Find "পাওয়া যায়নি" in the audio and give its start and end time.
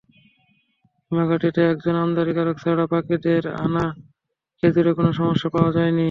5.49-5.99